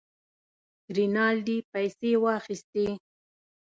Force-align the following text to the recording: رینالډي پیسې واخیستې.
رینالډي 0.95 1.57
پیسې 1.71 2.11
واخیستې. 2.23 2.87